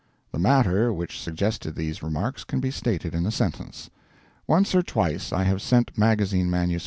[0.31, 3.91] The matter which suggested these remarks can be stated in a sentence.
[4.47, 6.79] Once or twice I have sent magazine MSS.